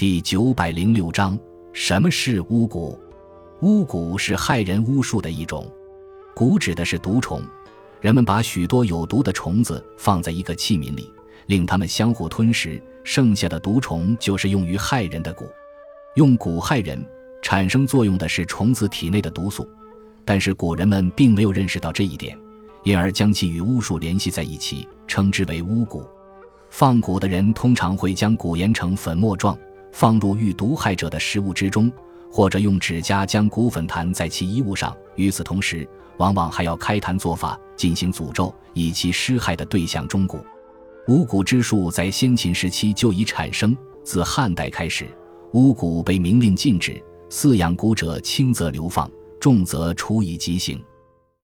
[0.00, 1.38] 第九百零六章：
[1.74, 2.98] 什么是巫蛊？
[3.60, 5.70] 巫蛊是害人巫术的一种。
[6.34, 7.42] 蛊指的是毒虫，
[8.00, 11.12] 人们把许多有毒的虫子放在一个器皿里，
[11.48, 15.44] 令它们相互吞食，剩下的毒虫就是用于害人的蛊。
[16.14, 17.06] 用蛊害人，
[17.42, 19.68] 产生作用的是虫子体内的毒素，
[20.24, 22.34] 但是古人们并没有认识到这一点，
[22.84, 26.02] 因而将其与巫术联系在一起，称之为巫蛊。
[26.70, 29.54] 放蛊的人通常会将蛊研成粉末状。
[29.92, 31.90] 放入遇毒害者的食物之中，
[32.30, 34.96] 或者用指甲将骨粉弹在其衣物上。
[35.16, 40.38] 与此同时，往往还要开坛做法，进行诅咒，以其施害的对象中蛊。
[41.08, 43.76] 巫蛊之术在先秦时期就已产生。
[44.02, 45.06] 自汉代开始，
[45.52, 50.82] 巫蛊被明令禁止，饲养蛊者轻则流放，重则处以极刑。